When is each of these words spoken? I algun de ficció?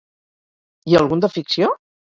I 0.93 0.99
algun 1.03 1.25
de 1.27 1.33
ficció? 1.37 1.75